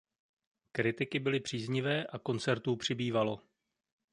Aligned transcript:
Kritiky 0.71 1.19
byly 1.19 1.39
příznivé 1.39 2.05
a 2.05 2.19
koncertů 2.19 2.75
přibývalo. 2.75 3.39